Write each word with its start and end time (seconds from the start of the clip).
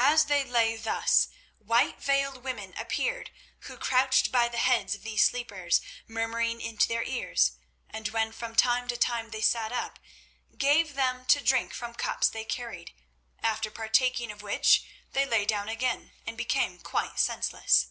As 0.00 0.24
they 0.24 0.44
lay 0.44 0.76
thus, 0.76 1.28
white 1.58 2.02
veiled 2.02 2.38
women 2.42 2.72
appeared, 2.78 3.30
who 3.64 3.76
crouched 3.76 4.32
by 4.32 4.48
the 4.48 4.56
heads 4.56 4.94
of 4.94 5.02
these 5.02 5.22
sleepers, 5.24 5.82
murmuring 6.06 6.58
into 6.58 6.88
their 6.88 7.02
ears, 7.02 7.52
and 7.90 8.08
when 8.08 8.32
from 8.32 8.56
time 8.56 8.88
to 8.88 8.96
time 8.96 9.28
they 9.28 9.42
sat 9.42 9.70
up, 9.70 9.98
gave 10.56 10.94
them 10.94 11.26
to 11.26 11.42
drink 11.44 11.74
from 11.74 11.92
cups 11.92 12.30
they 12.30 12.46
carried, 12.46 12.94
after 13.42 13.70
partaking 13.70 14.32
of 14.32 14.40
which 14.40 14.86
they 15.12 15.26
lay 15.26 15.44
down 15.44 15.68
again 15.68 16.12
and 16.26 16.38
became 16.38 16.78
quite 16.80 17.18
senseless. 17.20 17.88